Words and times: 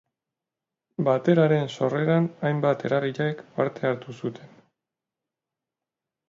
Bateraren 1.07 1.69
sorreran 1.75 2.29
hainbat 2.49 2.87
eragilek 2.89 3.45
parte 3.59 3.87
hartu 3.91 4.17
zuten. 4.23 4.57